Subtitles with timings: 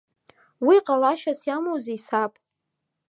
[0.65, 2.31] Уи ҟалашьас иамоузеи саб?